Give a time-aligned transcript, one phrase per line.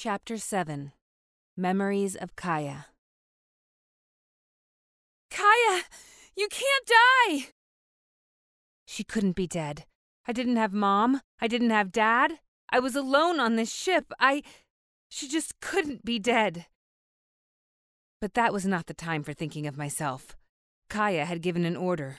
[0.00, 0.92] Chapter 7
[1.56, 2.84] Memories of Kiya.
[5.28, 5.82] Kiya!
[6.36, 7.48] You can't die!
[8.86, 9.86] She couldn't be dead.
[10.24, 11.20] I didn't have mom.
[11.40, 12.34] I didn't have dad.
[12.70, 14.12] I was alone on this ship.
[14.20, 14.44] I.
[15.08, 16.66] She just couldn't be dead.
[18.20, 20.36] But that was not the time for thinking of myself.
[20.88, 22.18] Kiya had given an order.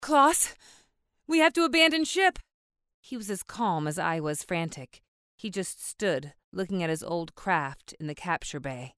[0.00, 0.56] Klaus,
[1.28, 2.40] we have to abandon ship.
[3.00, 5.02] He was as calm as I was frantic.
[5.36, 8.94] He just stood, looking at his old craft in the capture bay.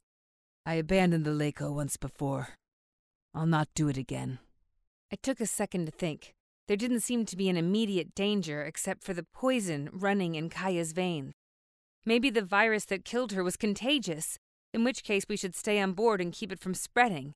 [0.67, 2.49] I abandoned the Lako once before.
[3.35, 4.39] I'll not do it again.
[5.13, 6.35] I took a second to think.
[6.67, 10.93] There didn't seem to be an immediate danger except for the poison running in Kiya's
[10.93, 11.33] veins.
[12.07, 14.39] Maybe the virus that killed her was contagious,
[14.73, 17.35] in which case we should stay on board and keep it from spreading.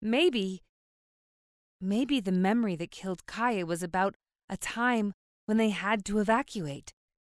[0.00, 0.62] Maybe.
[1.80, 4.14] Maybe the memory that killed Kiya was about
[4.48, 5.12] a time
[5.46, 6.92] when they had to evacuate.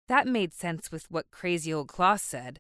[0.07, 2.59] That made sense with what crazy old Klaus said.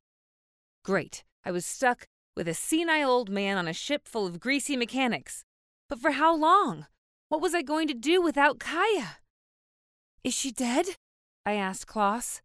[0.83, 2.05] Great, I was stuck
[2.35, 5.43] with a senile old man on a ship full of greasy mechanics.
[5.89, 6.87] But for how long?
[7.29, 9.17] What was I going to do without Kiya?
[10.23, 10.95] Is she dead?
[11.45, 12.41] I asked Klaus.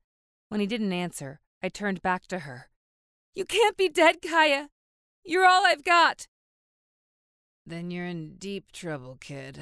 [0.48, 2.69] When he didn't answer, I turned back to her.
[3.35, 4.69] You can't be dead, Kiya.
[5.25, 6.27] You're all I've got.
[7.67, 9.59] Then you're in deep trouble, kid.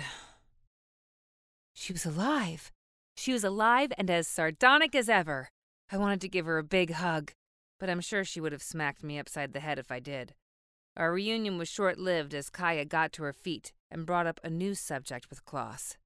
[1.74, 2.70] She was alive.
[3.16, 5.48] She was alive and as sardonic as ever.
[5.90, 7.32] I wanted to give her a big hug,
[7.78, 10.34] but I'm sure she would have smacked me upside the head if I did.
[10.96, 14.50] Our reunion was short lived as Kiya got to her feet and brought up a
[14.50, 15.96] new subject with Klaus.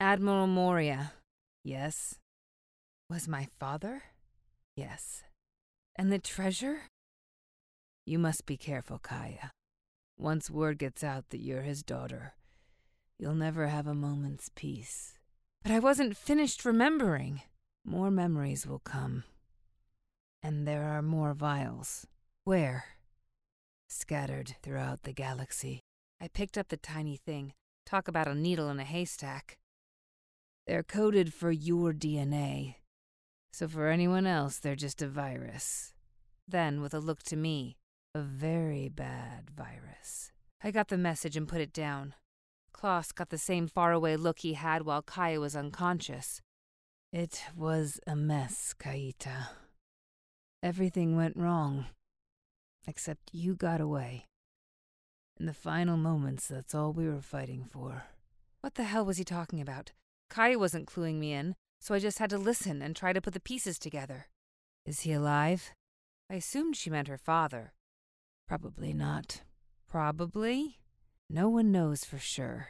[0.00, 1.12] Admiral Moria,
[1.64, 2.18] yes.
[3.08, 4.02] Was my father?
[4.76, 5.22] Yes.
[5.96, 6.82] And the treasure?
[8.04, 9.50] You must be careful, Kiya.
[10.18, 12.34] Once word gets out that you're his daughter,
[13.18, 15.18] you'll never have a moment's peace.
[15.66, 17.42] But I wasn't finished remembering.
[17.84, 19.24] More memories will come.
[20.40, 22.06] And there are more vials.
[22.44, 22.84] Where?
[23.88, 25.80] Scattered throughout the galaxy.
[26.20, 27.52] I picked up the tiny thing.
[27.84, 29.58] Talk about a needle in a haystack.
[30.68, 32.76] They're coded for your DNA.
[33.52, 35.94] So for anyone else, they're just a virus.
[36.46, 37.76] Then, with a look to me,
[38.14, 40.30] a very bad virus.
[40.62, 42.14] I got the message and put it down.
[42.76, 46.42] Klaus got the same faraway look he had while Kiya was unconscious.
[47.10, 49.48] It was a mess, Kaita.
[50.62, 51.86] Everything went wrong.
[52.86, 54.26] Except you got away.
[55.40, 58.04] In the final moments, that's all we were fighting for.
[58.60, 59.92] What the hell was he talking about?
[60.30, 63.32] Kiya wasn't cluing me in, so I just had to listen and try to put
[63.32, 64.26] the pieces together.
[64.84, 65.72] Is he alive?
[66.30, 67.72] I assumed she meant her father.
[68.46, 69.40] Probably not.
[69.88, 70.78] Probably?
[71.28, 72.68] No one knows for sure.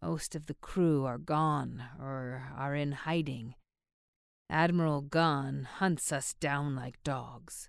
[0.00, 3.54] Most of the crew are gone or are in hiding.
[4.50, 7.68] Admiral Gon hunts us down like dogs.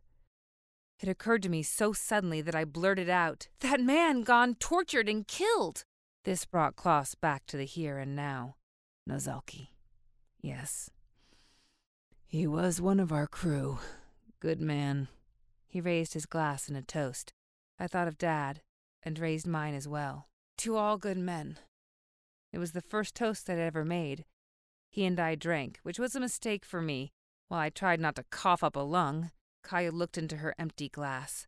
[1.01, 5.27] It occurred to me so suddenly that I blurted out, That man gone tortured and
[5.27, 5.83] killed!
[6.23, 8.55] This brought Klaus back to the here and now.
[9.09, 9.69] Nozalki.
[10.41, 10.89] Yes.
[12.25, 13.79] He was one of our crew.
[14.39, 15.07] Good man.
[15.67, 17.33] He raised his glass in a toast.
[17.79, 18.61] I thought of Dad,
[19.05, 20.27] and raised mine as well.
[20.57, 21.59] To all good men.
[22.51, 24.25] It was the first toast I'd ever made.
[24.89, 27.11] He and I drank, which was a mistake for me.
[27.47, 29.31] While I tried not to cough up a lung,
[29.63, 31.47] Kiya looked into her empty glass.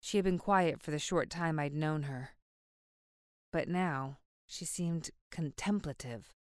[0.00, 2.30] She had been quiet for the short time I'd known her.
[3.52, 6.32] But now she seemed contemplative.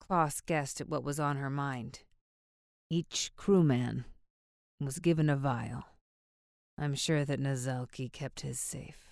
[0.00, 2.00] Klaus guessed at what was on her mind.
[2.88, 4.06] Each crewman
[4.80, 5.84] was given a vial.
[6.78, 9.07] I'm sure that Nozalki kept his safe.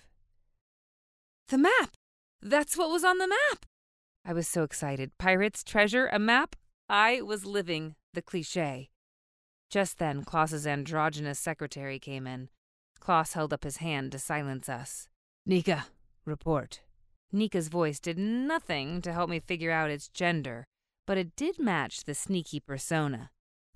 [1.49, 1.95] The map!
[2.41, 3.65] That's what was on the map!
[4.25, 5.17] I was so excited.
[5.17, 6.57] Pirates, treasure, a map?
[6.89, 8.89] I was living the cliche.
[9.69, 12.49] Just then, Klaus's androgynous secretary came in.
[12.99, 15.07] Klaus held up his hand to silence us.
[15.45, 15.85] Nika,
[16.25, 16.81] report.
[17.31, 20.65] Nika's voice did nothing to help me figure out its gender,
[21.05, 23.31] but it did match the sneaky persona.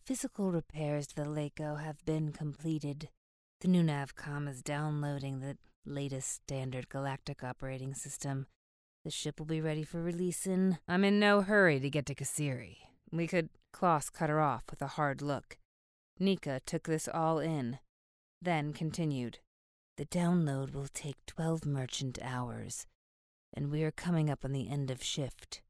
[0.06, 3.10] Physical repairs to the Lako have been completed.
[3.62, 8.48] The new Navcom is downloading the latest standard galactic operating system.
[9.04, 10.78] The ship will be ready for release in.
[10.88, 12.78] I'm in no hurry to get to Kasiri.
[13.12, 13.50] We could.
[13.74, 15.58] Klaus cut her off with a hard look.
[16.20, 17.80] Nika took this all in,
[18.42, 19.40] then continued.
[19.98, 22.86] The download will take 12 merchant hours,
[23.54, 25.62] and we are coming up on the end of shift.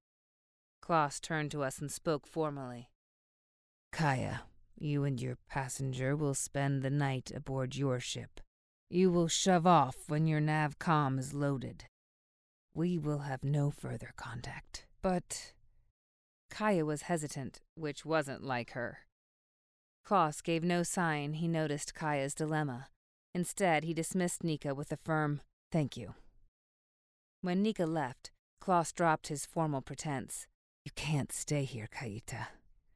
[0.81, 2.89] Klaus turned to us and spoke formally.
[3.93, 4.41] Kiya,
[4.77, 8.41] you and your passenger will spend the night aboard your ship.
[8.93, 11.85] You will shove off when your navcom is loaded.
[12.73, 14.85] We will have no further contact.
[15.01, 15.53] But.
[16.53, 19.05] Kiya was hesitant, which wasn't like her.
[20.03, 22.89] Klaus gave no sign he noticed Kiya's dilemma.
[23.33, 25.39] Instead, he dismissed Nika with a firm,
[25.71, 26.15] thank you.
[27.39, 30.47] When Nika left, Klaus dropped his formal pretense.
[30.83, 32.47] You can't stay here, Kaita.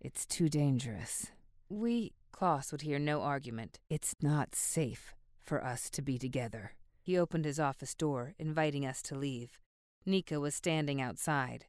[0.01, 1.27] It's too dangerous.
[1.69, 2.11] We.
[2.33, 3.79] Klaus would hear no argument.
[3.89, 5.14] It's not safe
[5.45, 6.73] for us to be together.
[7.01, 9.59] He opened his office door, inviting us to leave.
[10.05, 11.65] Nika was standing outside.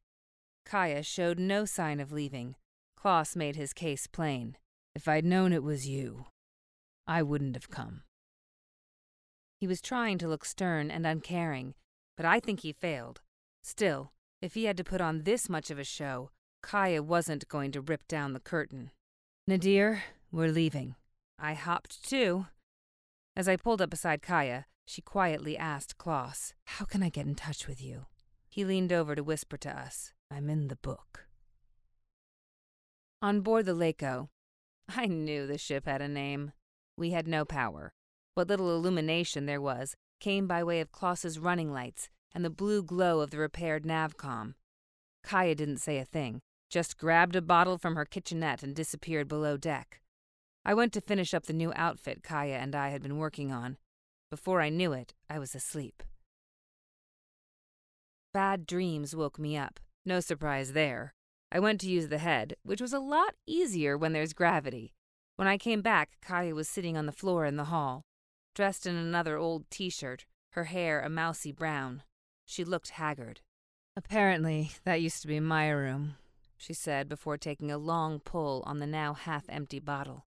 [0.67, 2.57] Kiya showed no sign of leaving.
[2.97, 4.57] Klaus made his case plain.
[4.95, 6.27] If I'd known it was you,
[7.07, 8.03] I wouldn't have come.
[9.61, 11.75] He was trying to look stern and uncaring,
[12.17, 13.21] but I think he failed.
[13.63, 14.13] Still,
[14.43, 16.31] if he had to put on this much of a show,
[16.65, 18.91] Kiya wasn't going to rip down the curtain.
[19.47, 20.03] Nadir,
[20.33, 20.97] we're leaving.
[21.39, 22.47] I hopped too.
[23.37, 27.35] As I pulled up beside Kiya, she quietly asked Klaus, How can I get in
[27.35, 28.07] touch with you?
[28.49, 31.27] He leaned over to whisper to us, I'm in the book.
[33.21, 34.29] On board the Lako,
[34.89, 36.53] I knew the ship had a name.
[36.97, 37.93] We had no power.
[38.35, 42.83] What little illumination there was came by way of Klaus's running lights and the blue
[42.83, 44.55] glow of the repaired navcom.
[45.27, 46.41] Kiya didn't say a thing,
[46.71, 50.01] just grabbed a bottle from her kitchenette and disappeared below deck.
[50.69, 53.77] I went to finish up the new outfit Kiya and I had been working on.
[54.33, 56.03] Before I knew it, I was asleep.
[58.35, 59.79] Bad dreams woke me up.
[60.05, 61.15] No surprise there.
[61.53, 64.93] I went to use the head, which was a lot easier when there's gravity.
[65.37, 68.03] When I came back, Kiya was sitting on the floor in the hall,
[68.53, 72.03] dressed in another old t shirt, her hair a mousy brown.
[72.45, 73.41] She looked haggard.
[73.97, 76.17] Apparently, that used to be my room,
[76.57, 80.25] she said before taking a long pull on the now half empty bottle.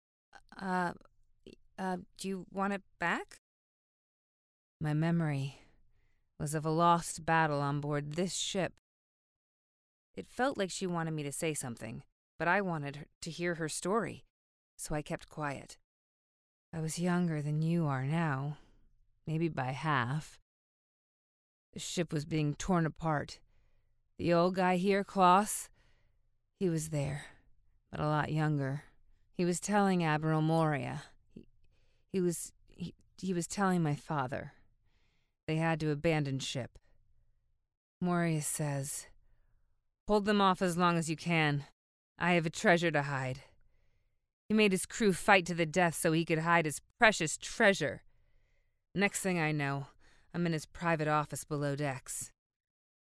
[0.60, 0.94] Uh,
[1.78, 3.38] uh, do you want it back?
[4.80, 5.60] My memory
[6.40, 8.74] was of a lost battle on board this ship.
[10.16, 12.04] It felt like she wanted me to say something,
[12.38, 14.26] but I wanted to hear her story,
[14.78, 15.78] so I kept quiet.
[16.74, 18.58] I was younger than you are now,
[19.26, 20.40] maybe by half.
[21.74, 23.40] The ship was being torn apart.
[24.18, 25.70] The old guy here, Klaus,
[26.60, 27.26] he was there,
[27.90, 28.84] but a lot younger.
[29.34, 31.04] He was telling Admiral Moria.
[31.34, 31.46] He,
[32.12, 34.54] he was he, he was telling my father.
[35.48, 36.78] They had to abandon ship.
[38.00, 39.08] Moria says,
[40.08, 41.66] Hold them off as long as you can.
[42.20, 43.42] I have a treasure to hide.
[44.50, 48.04] He made his crew fight to the death so he could hide his precious treasure.
[48.94, 49.88] Next thing I know,
[50.34, 52.32] I'm in his private office below decks.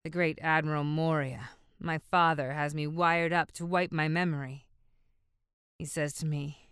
[0.03, 1.49] The great Admiral Moria,
[1.79, 4.66] my father, has me wired up to wipe my memory.
[5.77, 6.69] He says to me,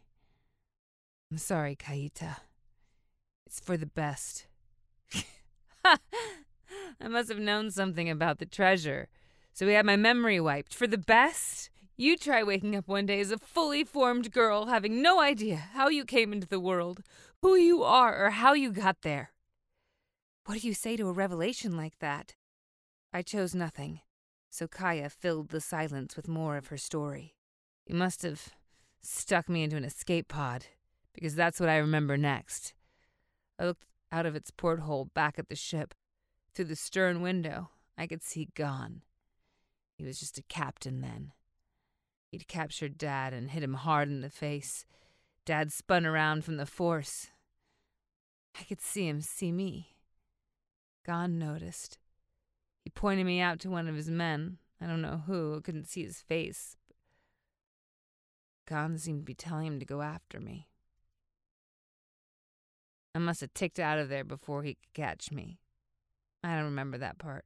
[1.31, 2.37] I'm sorry, Kaita.
[3.45, 4.47] It's for the best.
[5.85, 9.07] I must have known something about the treasure.
[9.53, 10.73] So we had my memory wiped.
[10.73, 11.69] For the best?
[11.97, 15.87] You try waking up one day as a fully formed girl, having no idea how
[15.87, 17.01] you came into the world,
[17.41, 19.31] who you are, or how you got there.
[20.45, 22.35] What do you say to a revelation like that?
[23.13, 24.01] I chose nothing,
[24.49, 27.35] so Kiya filled the silence with more of her story.
[27.87, 28.49] You must have
[29.05, 30.65] stuck me into an escape pod,
[31.13, 32.73] because that's what I remember next.
[33.59, 35.93] I looked out of its porthole back at the ship.
[36.53, 39.01] Through the stern window, I could see Gon.
[39.97, 41.31] He was just a captain then.
[42.31, 44.85] He'd captured Dad and hit him hard in the face.
[45.45, 47.27] Dad spun around from the force.
[48.59, 49.95] I could see him see me.
[51.05, 51.97] Gon noticed.
[52.83, 54.57] He pointed me out to one of his men.
[54.81, 56.77] I don't know who, I couldn't see his face.
[58.67, 60.67] Gon seemed to be telling him to go after me.
[63.13, 65.59] I must have ticked out of there before he could catch me.
[66.43, 67.45] I don't remember that part.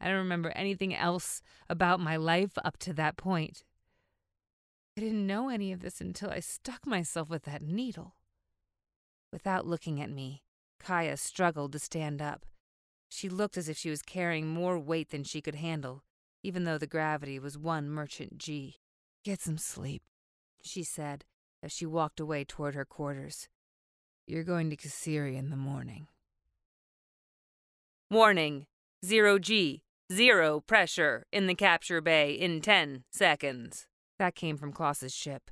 [0.00, 3.64] I don't remember anything else about my life up to that point.
[4.96, 8.14] I didn't know any of this until I stuck myself with that needle.
[9.32, 10.42] Without looking at me,
[10.82, 12.46] Kiya struggled to stand up.
[13.08, 16.02] She looked as if she was carrying more weight than she could handle,
[16.42, 18.76] even though the gravity was one merchant G.
[19.24, 20.02] Get some sleep,
[20.66, 21.24] she said
[21.62, 23.48] as she walked away toward her quarters.
[24.26, 26.08] You're going to Kasiri in the morning.
[28.10, 28.66] Warning
[29.04, 29.82] Zero G,
[30.12, 33.86] zero pressure in the capture bay in 10 seconds.
[34.18, 35.50] That came from Klaus's ship.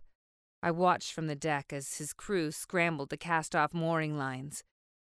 [0.62, 4.64] I watched from the deck as his crew scrambled to cast off mooring lines,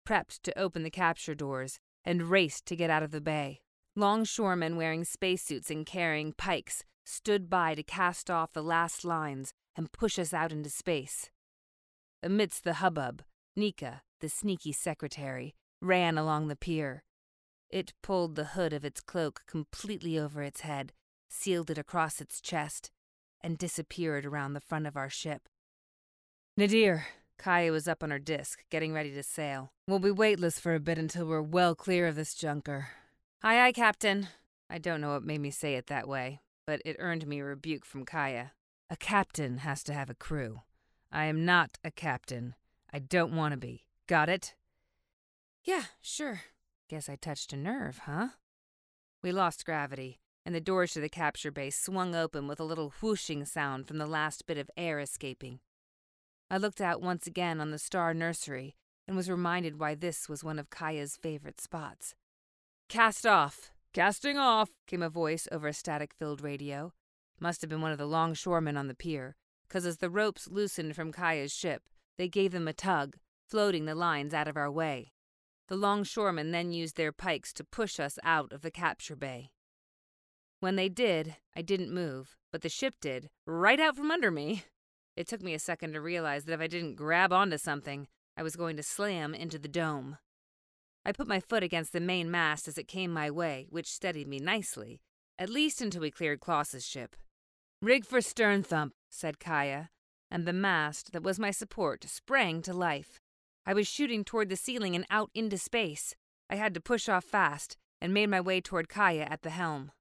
[0.07, 3.61] prepped to open the capture doors, and raced to get out of the bay.
[3.97, 9.93] Longshoremen wearing spacesuits and carrying pikes stood by to cast off the last lines and
[9.93, 11.31] push us out into space.
[12.23, 13.23] Amidst the hubbub,
[13.57, 17.05] Nika, the sneaky secretary, ran along the pier,
[17.75, 20.93] it pulled the hood of its cloak completely over its head,
[21.29, 22.93] sealed it across its chest,
[23.41, 25.49] and disappeared around the front of our ship.
[26.57, 29.73] Nadir, Kiya was up on her disc, getting ready to sail.
[29.89, 32.91] We'll be weightless for a bit until we're well clear of this junker.
[33.43, 34.29] Aye, aye, Captain.
[34.71, 37.45] I don't know what made me say it that way, but it earned me a
[37.45, 38.53] rebuke from Kiya.
[38.91, 40.61] A captain has to have a crew.
[41.11, 42.55] I am not a captain.
[42.93, 43.87] I don't want to be.
[44.07, 44.55] Got it?
[45.63, 46.43] Yeah, sure.
[46.89, 48.29] Guess I touched a nerve, huh?
[49.23, 52.93] We lost gravity, and the doors to the capture bay swung open with a little
[53.01, 55.61] whooshing sound from the last bit of air escaping.
[56.51, 58.77] I looked out once again on the star nursery
[59.09, 62.15] and was reminded why this was one of Kiya's favorite spots.
[62.89, 63.71] Cast off!
[63.95, 64.71] Casting off!
[64.87, 66.93] came a voice over a static filled radio.
[67.41, 69.37] Must have been one of the longshoremen on the pier,
[69.69, 71.83] because as the ropes loosened from Kiya's ship,
[72.17, 73.17] they gave them a tug,
[73.49, 75.13] floating the lines out of our way.
[75.69, 79.51] The longshoremen then used their pikes to push us out of the capture bay.
[80.61, 84.65] When they did, I didn't move, but the ship did, right out from under me.
[85.17, 88.43] It took me a second to realize that if I didn't grab onto something, I
[88.43, 90.19] was going to slam into the dome.
[91.05, 94.27] I put my foot against the main mast as it came my way, which steadied
[94.27, 95.03] me nicely,
[95.39, 97.17] at least until we cleared Klaus's ship.
[97.85, 99.91] Rig for stern thump, said Kiya,
[100.31, 103.21] and the mast that was my support sprang to life.
[103.67, 106.15] I was shooting toward the ceiling and out into space.
[106.49, 109.93] I had to push off fast and made my way toward Kiya at the helm.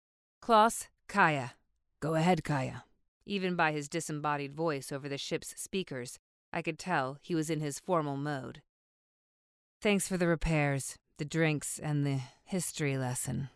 [0.42, 1.56] Klaus, Kiya.
[2.00, 2.84] Go ahead, Kiya.
[3.26, 6.20] Even by his disembodied voice over the ship's speakers,
[6.54, 8.62] I could tell he was in his formal mode.
[9.82, 13.50] Thanks for the repairs, the drinks, and the history lesson.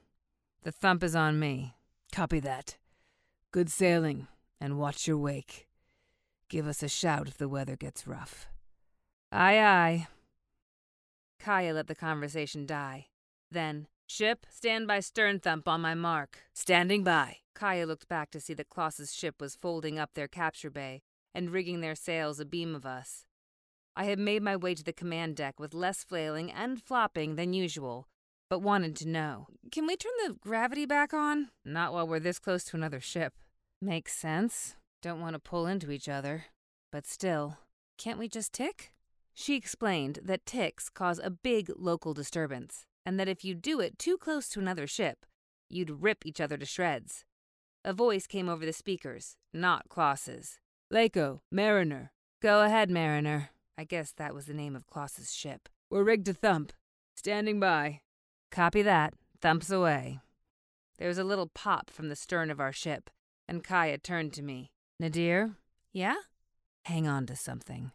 [0.64, 1.76] The thump is on me.
[2.12, 2.76] Copy that.
[3.58, 4.28] Good sailing,
[4.62, 5.66] and watch your wake.
[6.48, 8.50] Give us a shout if the weather gets rough.
[9.32, 10.08] Aye, aye.
[11.44, 13.08] Kiya let the conversation die.
[13.50, 16.38] Then, ship, stand by stern thump on my mark.
[16.54, 17.38] Standing by.
[17.56, 21.02] Kiya looked back to see that Klaus's ship was folding up their capture bay
[21.34, 23.26] and rigging their sails abeam of us.
[23.96, 27.54] I had made my way to the command deck with less flailing and flopping than
[27.54, 28.08] usual,
[28.52, 29.48] but wanted to know.
[29.72, 31.50] Can we turn the gravity back on?
[31.66, 33.34] Not while we're this close to another ship.
[33.82, 34.76] Makes sense.
[35.04, 36.46] Don't want to pull into each other.
[36.92, 37.58] But still,
[37.98, 38.92] can't we just tick?
[39.36, 44.00] She explained that ticks cause a big local disturbance, and that if you do it
[44.00, 45.28] too close to another ship,
[45.70, 47.24] you'd rip each other to shreds.
[47.86, 50.58] A voice came over the speakers, not Klaus's.
[50.92, 52.12] Lako, Mariner.
[52.42, 53.52] Go ahead, Mariner.
[53.78, 55.70] I guess that was the name of Klaus's ship.
[55.92, 56.74] We're rigged to thump.
[57.16, 58.02] Standing by.
[58.52, 59.14] Copy that.
[59.40, 60.20] Thumps away.
[60.98, 63.12] There was a little pop from the stern of our ship,
[63.48, 64.72] and Kiya turned to me.
[65.00, 65.56] Nadir?
[65.94, 66.16] Yeah?
[66.86, 67.92] Hang on to something.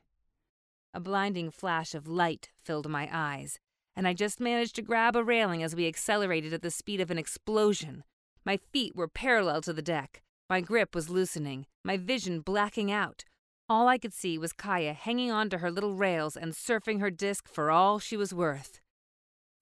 [0.94, 3.59] A blinding flash of light filled my eyes,
[3.97, 7.11] and I just managed to grab a railing as we accelerated at the speed of
[7.11, 8.04] an explosion.
[8.44, 10.23] My feet were parallel to the deck.
[10.50, 13.25] My grip was loosening, my vision blacking out.
[13.68, 17.11] All I could see was Kiya hanging on to her little rails and surfing her
[17.11, 18.80] disc for all she was worth.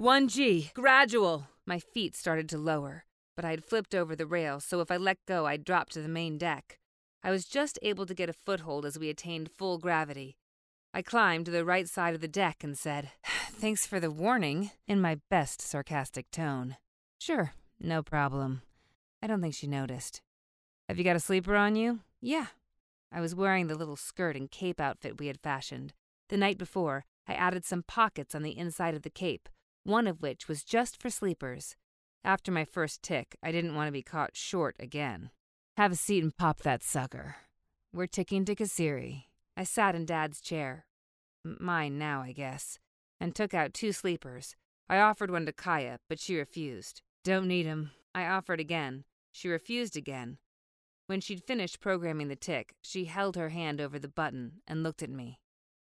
[0.01, 1.47] 1G, gradual!
[1.67, 3.05] My feet started to lower,
[3.37, 6.03] but I had flipped over the rail, so if I let go, I'd drop to
[6.03, 6.79] the main deck.
[7.23, 10.37] I was just able to get a foothold as we attained full gravity.
[10.93, 13.11] I climbed to the right side of the deck and said,
[13.53, 16.77] Thanks for the warning, in my best sarcastic tone.
[17.19, 18.63] Sure, no problem.
[19.23, 20.23] I don't think she noticed.
[20.89, 22.01] Have you got a sleeper on you?
[22.21, 22.47] Yeah.
[23.13, 25.93] I was wearing the little skirt and cape outfit we had fashioned.
[26.29, 29.49] The night before, I added some pockets on the inside of the cape,
[29.85, 31.77] one of which was just for sleepers.
[32.25, 35.31] After my first tick, I didn't want to be caught short again.
[35.77, 37.37] Have a seat and pop that sucker.
[37.93, 39.25] We're ticking to Kasiri.
[39.57, 40.87] I sat in Dad's chair,
[41.45, 42.79] mine now, I guess,
[43.21, 44.55] and took out two sleepers.
[44.89, 47.03] I offered one to Kiya, but she refused.
[47.25, 47.93] Don't need 'em.
[48.15, 49.05] I offered again.
[49.33, 50.39] She refused again.
[51.07, 55.03] When she'd finished programming the tick, she held her hand over the button and looked
[55.03, 55.41] at me.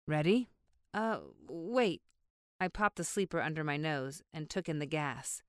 [0.06, 0.50] Ready?
[0.92, 2.02] Uh, wait.
[2.60, 5.42] I popped the sleeper under my nose and took in the gas.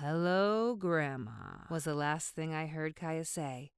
[0.00, 3.72] Hello, Grandma, was the last thing I heard Kiya say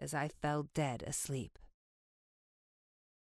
[0.00, 1.58] as I fell dead asleep.